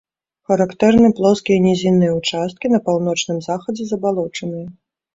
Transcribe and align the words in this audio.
Характэрны 0.51 1.09
плоскія 1.19 1.59
нізінныя 1.67 2.17
ўчасткі, 2.19 2.65
на 2.75 2.83
паўночным 2.91 3.37
захадзе 3.53 3.83
забалочаныя. 3.95 4.67